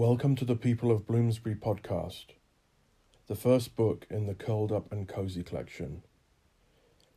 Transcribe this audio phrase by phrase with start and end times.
[0.00, 2.28] Welcome to the People of Bloomsbury podcast,
[3.26, 6.04] the first book in the Curled Up and Cozy collection.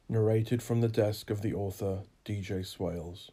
[0.10, 3.32] Narrated from the desk of the author DJ Swales.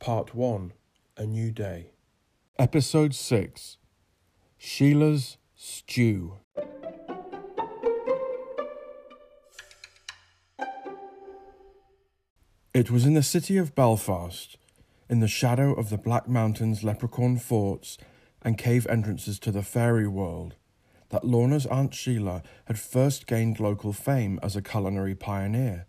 [0.00, 0.74] Part 1
[1.16, 1.92] A New Day.
[2.58, 3.78] Episode 6
[4.58, 6.40] Sheila's Stew.
[12.74, 14.58] It was in the city of Belfast,
[15.08, 17.98] in the shadow of the Black Mountains leprechaun forts
[18.42, 20.56] and cave entrances to the fairy world,
[21.10, 25.86] that Lorna's Aunt Sheila had first gained local fame as a culinary pioneer,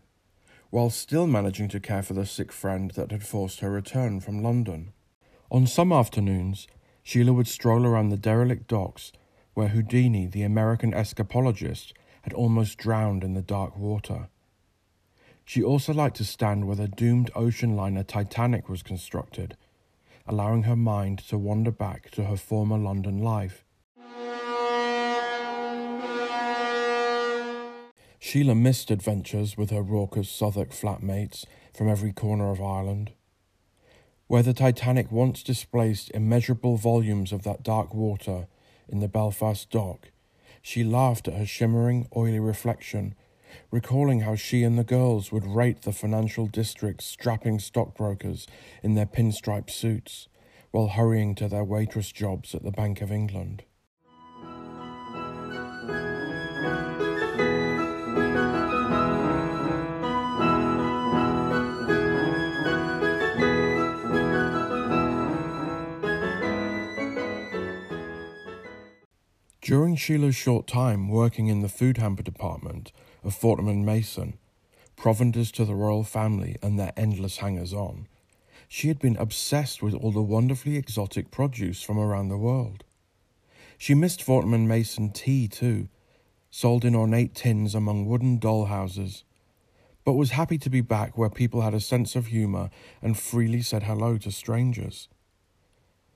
[0.69, 4.43] while still managing to care for the sick friend that had forced her return from
[4.43, 4.93] London.
[5.49, 6.67] On some afternoons,
[7.01, 9.11] Sheila would stroll around the derelict docks
[9.55, 14.27] where Houdini, the American escapologist, had almost drowned in the dark water.
[15.45, 19.55] She also liked to stand where the doomed ocean liner Titanic was constructed,
[20.27, 23.63] allowing her mind to wander back to her former London life.
[28.17, 33.11] Sheila missed adventures with her raucous Southwark flatmates from every corner of Ireland.
[34.25, 38.47] Where the Titanic once displaced immeasurable volumes of that dark water
[38.89, 40.09] in the Belfast dock,
[40.63, 43.13] she laughed at her shimmering, oily reflection
[43.71, 48.47] recalling how she and the girls would rate the financial district's strapping stockbrokers
[48.83, 50.27] in their pinstripe suits
[50.71, 53.63] while hurrying to their waitress jobs at the Bank of England.
[69.65, 72.91] During Sheila's short time working in the food hamper department
[73.23, 74.37] of Fortnum and Mason,
[74.95, 78.07] provenders to the royal family and their endless hangers on,
[78.67, 82.83] she had been obsessed with all the wonderfully exotic produce from around the world.
[83.79, 85.89] She missed Fortnum and Mason tea too,
[86.51, 89.23] sold in ornate tins among wooden doll houses,
[90.03, 92.69] but was happy to be back where people had a sense of humour
[93.01, 95.07] and freely said hello to strangers.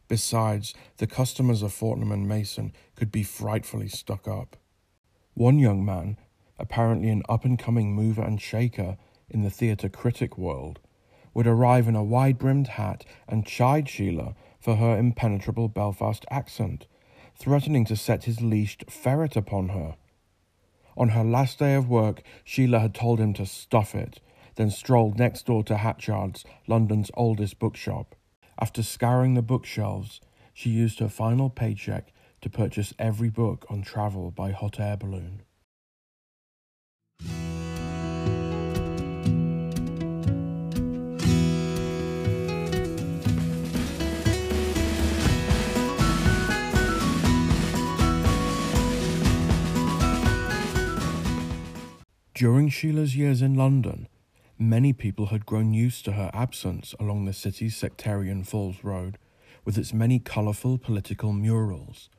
[0.09, 4.57] Besides, the customers of Fortnum and Mason could be frightfully stuck up.
[5.35, 6.17] One young man,
[6.57, 8.97] apparently an up and coming mover and shaker
[9.29, 10.79] in the theatre critic world,
[11.35, 16.87] would arrive in a wide brimmed hat and chide Sheila for her impenetrable Belfast accent,
[17.35, 19.95] threatening to set his leashed ferret upon her.
[20.97, 24.19] On her last day of work, Sheila had told him to stuff it,
[24.55, 28.15] then strolled next door to Hatchard's, London's oldest bookshop.
[28.61, 30.19] After scouring the bookshelves,
[30.53, 32.11] she used her final paycheck
[32.41, 35.43] to purchase every book on travel by hot air balloon.
[52.33, 54.07] During Sheila's years in London,
[54.61, 59.17] Many people had grown used to her absence along the city's sectarian Falls Road
[59.63, 62.09] with its many colourful political murals.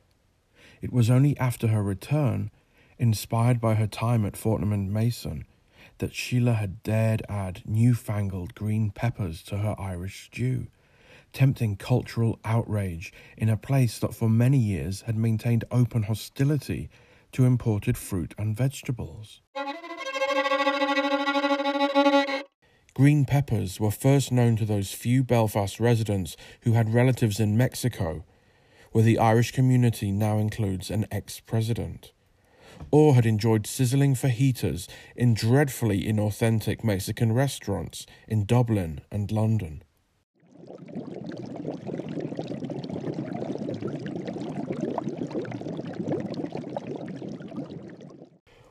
[0.81, 2.49] It was only after her return,
[2.97, 5.45] inspired by her time at Fortnum and Mason,
[5.99, 10.65] that Sheila had dared add newfangled green peppers to her Irish stew,
[11.33, 16.89] tempting cultural outrage in a place that for many years had maintained open hostility
[17.33, 19.41] to imported fruit and vegetables.
[22.93, 28.25] Green peppers were first known to those few Belfast residents who had relatives in Mexico,
[28.91, 32.11] where the Irish community now includes an ex president,
[32.91, 39.83] or had enjoyed sizzling fajitas in dreadfully inauthentic Mexican restaurants in Dublin and London.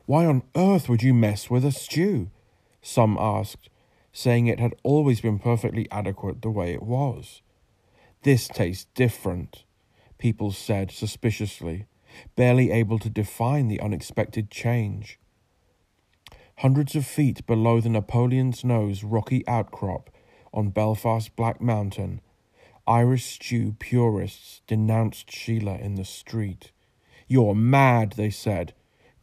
[0.05, 2.29] Why on earth would you mess with a stew?
[2.83, 3.70] Some asked,
[4.11, 7.41] saying it had always been perfectly adequate the way it was.
[8.23, 9.63] This tastes different,
[10.17, 11.85] people said suspiciously,
[12.35, 15.19] barely able to define the unexpected change.
[16.57, 20.09] Hundreds of feet below the Napoleon's Nose rocky outcrop
[20.53, 22.21] on Belfast Black Mountain,
[22.85, 26.71] Irish stew purists denounced Sheila in the street.
[27.27, 28.73] You're mad, they said.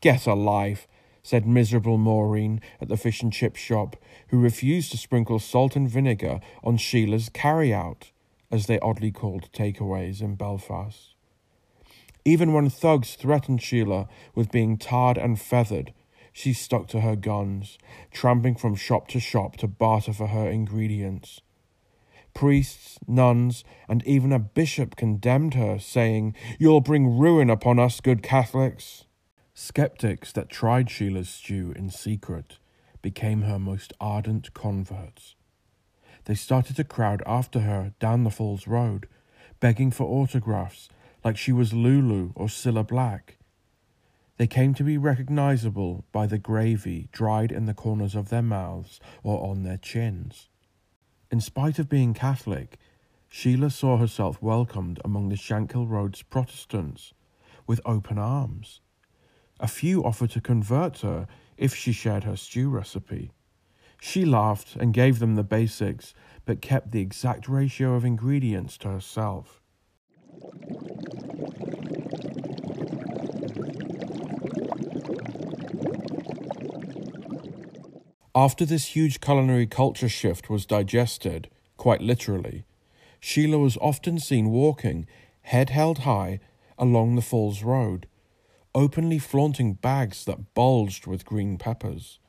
[0.00, 0.88] Get a life
[1.28, 3.96] said miserable Maureen at the fish and chip shop,
[4.28, 8.12] who refused to sprinkle salt and vinegar on Sheila's carry-out,
[8.50, 11.14] as they oddly called takeaways in Belfast.
[12.24, 15.92] Even when thugs threatened Sheila with being tarred and feathered,
[16.32, 17.76] she stuck to her guns,
[18.10, 21.42] tramping from shop to shop to barter for her ingredients.
[22.32, 28.22] Priests, nuns, and even a bishop condemned her, saying, You'll bring ruin upon us, good
[28.22, 29.04] Catholics.
[29.60, 32.58] Skeptics that tried Sheila's stew in secret
[33.02, 35.34] became her most ardent converts.
[36.26, 39.08] They started to crowd after her down the Falls Road,
[39.58, 40.88] begging for autographs
[41.24, 43.38] like she was Lulu or Cilla Black.
[44.36, 49.00] They came to be recognizable by the gravy dried in the corners of their mouths
[49.24, 50.48] or on their chins.
[51.32, 52.78] In spite of being Catholic,
[53.26, 57.12] Sheila saw herself welcomed among the Shankill Road's Protestants
[57.66, 58.82] with open arms.
[59.60, 61.26] A few offered to convert her
[61.56, 63.32] if she shared her stew recipe.
[64.00, 66.14] She laughed and gave them the basics,
[66.44, 69.60] but kept the exact ratio of ingredients to herself.
[78.34, 82.64] After this huge culinary culture shift was digested, quite literally,
[83.18, 85.08] Sheila was often seen walking,
[85.40, 86.38] head held high,
[86.78, 88.06] along the Falls Road,
[88.78, 92.20] openly flaunting bags that bulged with green peppers.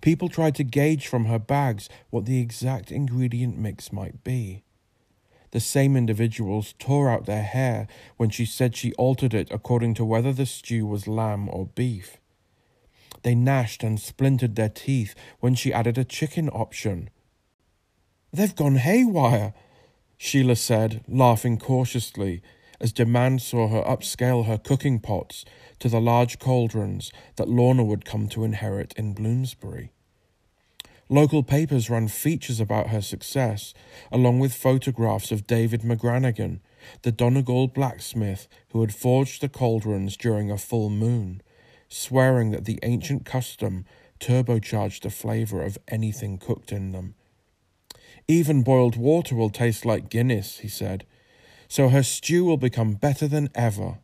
[0.00, 4.62] People tried to gauge from her bags what the exact ingredient mix might be.
[5.50, 10.04] The same individuals tore out their hair when she said she altered it according to
[10.04, 12.18] whether the stew was lamb or beef.
[13.24, 17.10] They gnashed and splintered their teeth when she added a chicken option.
[18.32, 19.52] They've gone haywire,
[20.16, 22.40] Sheila said, laughing cautiously
[22.80, 25.44] as demand saw her upscale her cooking pots
[25.78, 29.90] to the large cauldrons that Lorna would come to inherit in Bloomsbury.
[31.08, 33.72] Local papers ran features about her success,
[34.10, 36.58] along with photographs of David McGranagan,
[37.02, 41.42] the Donegal blacksmith who had forged the cauldrons during a full moon,
[41.88, 43.84] swearing that the ancient custom
[44.18, 47.14] turbocharged the flavour of anything cooked in them.
[48.26, 51.06] Even boiled water will taste like Guinness, he said,
[51.68, 53.98] so her stew will become better than ever.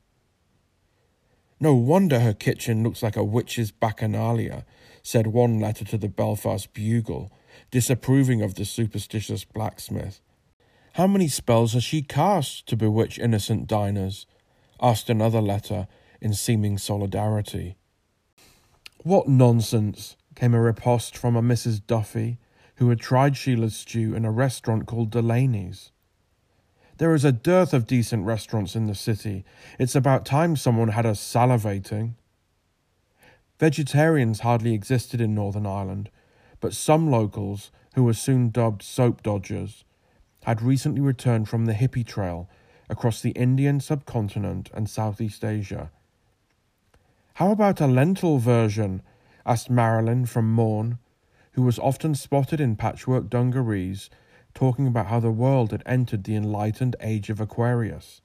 [1.61, 4.65] No wonder her kitchen looks like a witch's bacchanalia,
[5.03, 7.31] said one letter to the Belfast Bugle,
[7.71, 10.21] disapproving of the superstitious blacksmith.
[10.95, 14.27] How many spells has she cast to bewitch innocent diners?
[14.81, 15.87] asked another letter
[16.21, 17.77] in seeming solidarity.
[19.05, 20.17] What nonsense!
[20.35, 21.81] came a riposte from a Mrs.
[21.87, 22.39] Duffy,
[22.77, 25.92] who had tried Sheila's stew in a restaurant called Delaney's.
[27.03, 29.45] There is a dearth of decent restaurants in the city.
[29.77, 32.13] It's about time someone had us salivating.
[33.59, 36.11] Vegetarians hardly existed in Northern Ireland,
[36.61, 39.83] but some locals, who were soon dubbed soap dodgers,
[40.45, 42.49] had recently returned from the hippie trail
[42.89, 45.91] across the Indian subcontinent and Southeast Asia.
[47.35, 49.03] How about a lentil version?
[49.45, 50.99] asked Marilyn from Mourne,
[51.55, 54.09] who was often spotted in patchwork dungarees
[54.55, 58.21] talking about how the world had entered the enlightened age of Aquarius.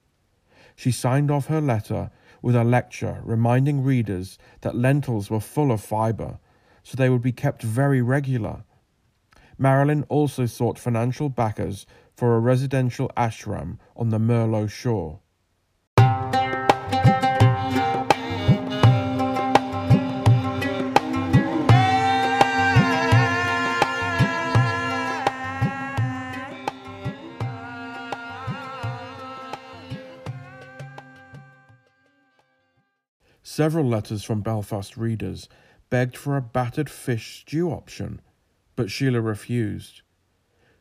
[0.75, 2.11] She signed off her letter
[2.41, 6.39] with a lecture reminding readers that lentils were full of fibre,
[6.83, 8.63] so they would be kept very regular.
[9.57, 11.85] Marilyn also sought financial backers
[12.15, 15.19] for a residential ashram on the Merlot shore.
[33.57, 35.49] Several letters from Belfast readers
[35.89, 38.21] begged for a battered fish stew option,
[38.75, 40.03] but Sheila refused.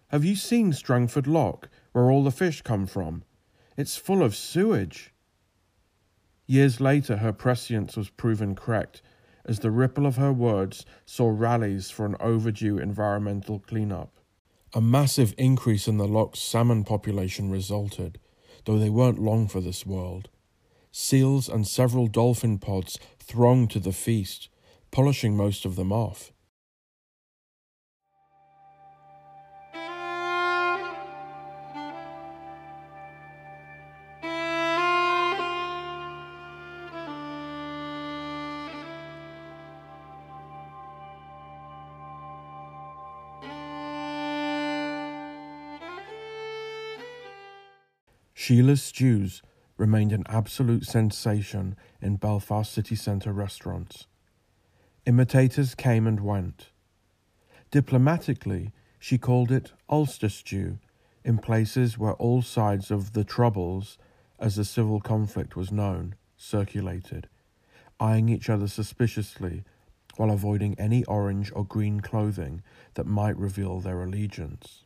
[0.09, 3.25] Have you seen Strangford Lough, where all the fish come from?
[3.78, 5.14] It's full of sewage.
[6.47, 9.00] Years later, her prescience was proven correct,
[9.47, 14.18] as the ripple of her words saw rallies for an overdue environmental cleanup.
[14.75, 18.18] A massive increase in the Lough's salmon population resulted,
[18.66, 20.28] though they weren't long for this world.
[20.98, 24.48] Seals and several dolphin pods thronged to the feast,
[24.90, 26.32] polishing most of them off.
[48.32, 49.42] Sheila's stews
[49.76, 54.06] remained an absolute sensation in Belfast city centre restaurants.
[55.04, 56.71] Imitators came and went.
[57.71, 60.78] Diplomatically, she called it Ulster stew
[61.25, 63.99] in places where all sides of the Troubles
[64.38, 67.28] as the civil conflict was known, circulated,
[68.00, 69.64] eyeing each other suspiciously
[70.16, 72.62] while avoiding any orange or green clothing
[72.95, 74.86] that might reveal their allegiance.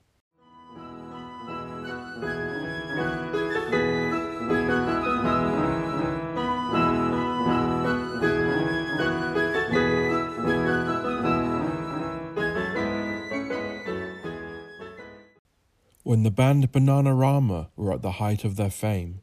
[16.10, 19.22] When the band Bananarama were at the height of their fame,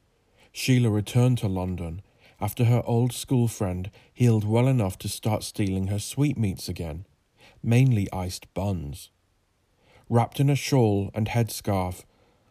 [0.54, 2.02] Sheila returned to London
[2.40, 7.06] after her old school friend healed well enough to start stealing her sweetmeats again,
[7.62, 9.10] mainly iced buns.
[10.08, 12.06] Wrapped in a shawl and headscarf,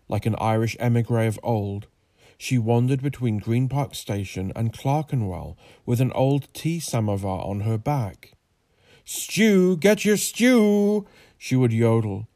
[0.06, 1.86] like an Irish emigre of old,
[2.36, 7.78] she wandered between Green Park Station and Clerkenwell with an old tea samovar on her
[7.78, 8.32] back.
[9.02, 11.06] Stew, get your stew,
[11.38, 12.28] she would yodel,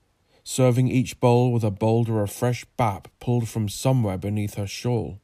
[0.50, 5.21] serving each bowl with a boulder of fresh bap pulled from somewhere beneath her shawl.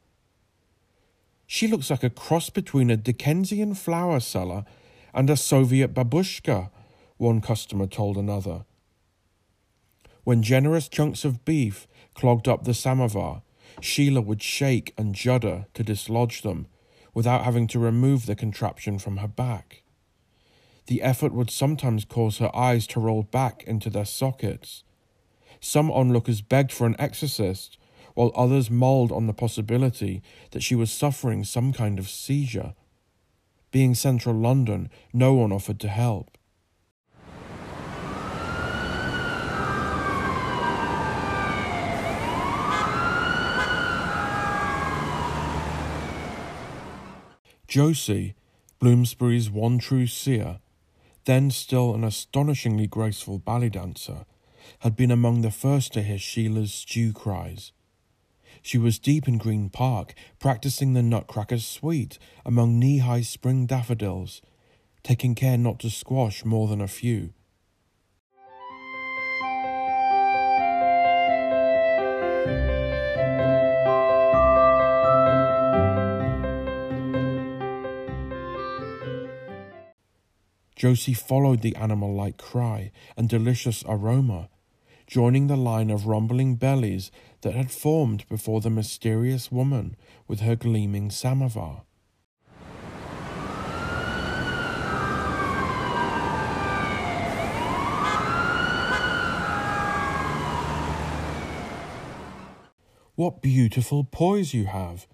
[1.49, 4.65] She looks like a cross between a Dickensian flower seller
[5.13, 6.71] and a Soviet babushka,
[7.17, 8.67] one customer told another.
[10.23, 13.43] When generous chunks of beef clogged up the samovar,
[13.81, 16.69] Sheila would shake and judder to dislodge them
[17.15, 19.83] without having to remove the contraption from her back.
[20.87, 24.85] The effort would sometimes cause her eyes to roll back into their sockets.
[25.67, 27.77] Some onlookers begged for an exorcist
[28.15, 32.75] while others mulled on the possibility that she was suffering some kind of seizure.
[33.73, 36.39] Being central London, no one offered to help.
[47.67, 48.37] Josie,
[48.79, 50.61] Bloomsbury's one true seer,
[51.25, 54.27] then still an astonishingly graceful ballet dancer,
[54.81, 57.73] had been among the first to hear Sheila's stew cries.
[58.63, 64.43] She was deep in Green Park, practicing the Nutcracker Suite among knee high spring daffodils,
[65.03, 67.33] taking care not to squash more than a few.
[80.77, 84.51] Josie followed the animal like cry and delicious aroma
[85.07, 87.11] joining the line of rumbling bellies
[87.43, 89.97] that had formed before the mysterious woman
[90.27, 91.83] with her gleaming samovar.
[103.15, 105.07] What beautiful poise you have,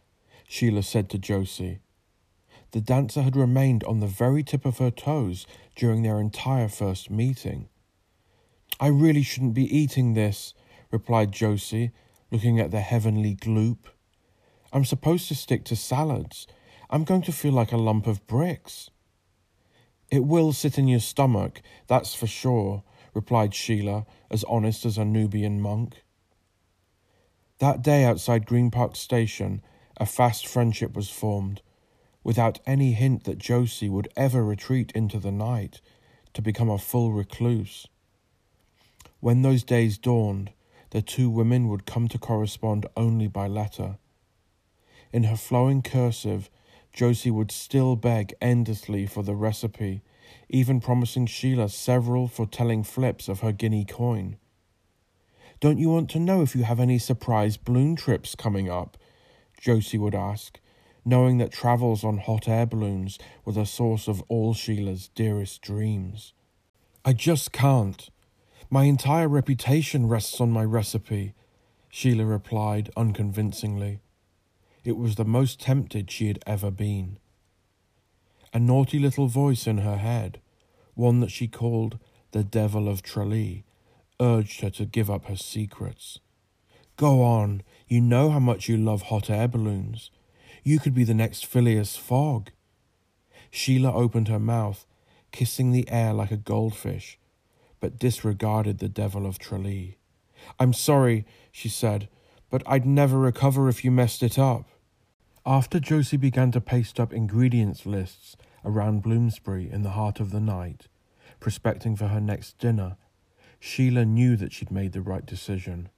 [0.48, 1.78] Sheila said to Josie.
[2.72, 5.46] The dancer had remained on the very tip of her toes
[5.76, 7.68] during their entire first meeting.
[8.80, 10.54] I really shouldn't be eating this,
[10.90, 11.92] replied Josie,
[12.30, 13.78] looking at the heavenly gloop.
[14.72, 16.46] I'm supposed to stick to salads.
[16.90, 18.90] I'm going to feel like a lump of bricks.
[20.10, 22.82] It will sit in your stomach, that's for sure,
[23.14, 26.04] replied Sheila, as honest as a Nubian monk.
[27.58, 29.62] That day outside Green Park Station,
[29.98, 31.62] a fast friendship was formed,
[32.24, 35.80] without any hint that Josie would ever retreat into the night
[36.34, 37.86] to become a full recluse.
[39.22, 40.50] When those days dawned,
[40.90, 43.98] the two women would come to correspond only by letter.
[45.12, 46.50] In her flowing cursive,
[46.92, 50.02] Josie would still beg endlessly for the recipe,
[50.48, 54.38] even promising Sheila several foretelling flips of her guinea coin.
[55.60, 58.98] Don't you want to know if you have any surprise balloon trips coming up?
[59.60, 60.58] Josie would ask,
[61.04, 66.32] knowing that travels on hot air balloons were the source of all Sheila's dearest dreams.
[67.04, 68.10] I just can't,
[68.72, 71.34] my entire reputation rests on my recipe,
[71.90, 74.00] Sheila replied unconvincingly.
[74.82, 77.18] It was the most tempted she had ever been.
[78.54, 80.40] A naughty little voice in her head,
[80.94, 81.98] one that she called
[82.30, 83.64] the Devil of Tralee,
[84.18, 86.20] urged her to give up her secrets.
[86.96, 90.10] Go on, you know how much you love hot air balloons.
[90.64, 92.48] You could be the next Phileas Fogg.
[93.50, 94.86] Sheila opened her mouth,
[95.30, 97.18] kissing the air like a goldfish,
[97.82, 99.98] but disregarded the devil of Tralee.
[100.60, 102.08] I'm sorry, she said,
[102.48, 104.68] but I'd never recover if you messed it up.
[105.44, 110.38] After Josie began to paste up ingredients lists around Bloomsbury in the heart of the
[110.40, 110.86] night,
[111.40, 112.96] prospecting for her next dinner,
[113.58, 115.88] Sheila knew that she'd made the right decision.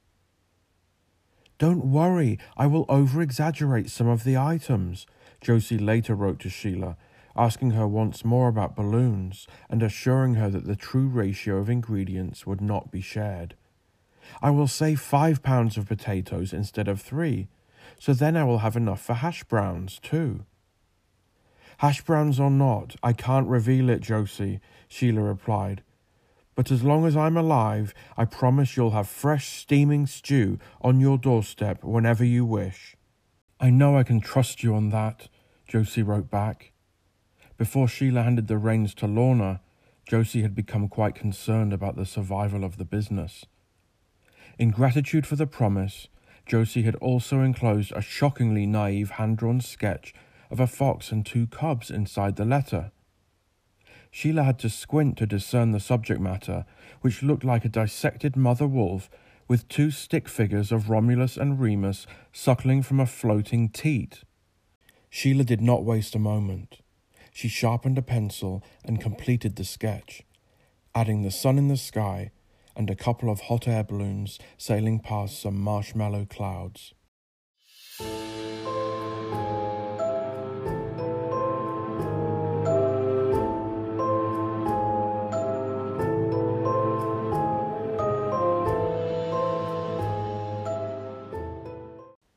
[1.59, 5.05] Don't worry, I will over exaggerate some of the items,
[5.39, 6.97] Josie later wrote to Sheila
[7.35, 12.47] asking her once more about balloons and assuring her that the true ratio of ingredients
[12.47, 13.55] would not be shared.
[14.41, 17.47] I will say five pounds of potatoes instead of three,
[17.99, 20.45] so then I will have enough for hash browns, too.
[21.79, 25.83] Hash browns or not, I can't reveal it, Josie, Sheila replied.
[26.55, 31.17] But as long as I'm alive, I promise you'll have fresh steaming stew on your
[31.17, 32.95] doorstep whenever you wish.
[33.59, 35.27] I know I can trust you on that,
[35.67, 36.71] Josie wrote back.
[37.57, 39.61] Before Sheila handed the reins to Lorna,
[40.05, 43.45] Josie had become quite concerned about the survival of the business.
[44.59, 46.07] In gratitude for the promise,
[46.45, 50.13] Josie had also enclosed a shockingly naive hand drawn sketch
[50.51, 52.91] of a fox and two cubs inside the letter.
[54.11, 56.65] Sheila had to squint to discern the subject matter,
[57.01, 59.09] which looked like a dissected mother wolf
[59.47, 64.21] with two stick figures of Romulus and Remus suckling from a floating teat.
[65.09, 66.79] Sheila did not waste a moment.
[67.35, 70.23] She sharpened a pencil and completed the sketch,
[70.95, 72.31] adding the sun in the sky
[72.77, 76.93] and a couple of hot air balloons sailing past some marshmallow clouds.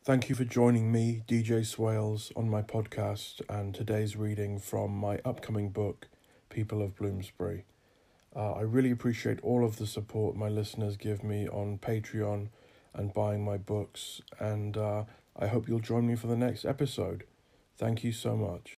[0.09, 5.21] Thank you for joining me, DJ Swales, on my podcast and today's reading from my
[5.23, 6.09] upcoming book,
[6.49, 7.67] People of Bloomsbury.
[8.35, 12.49] Uh, I really appreciate all of the support my listeners give me on Patreon
[12.95, 15.05] and buying my books, and uh,
[15.39, 17.25] I hope you'll join me for the next episode.
[17.77, 18.78] Thank you so much.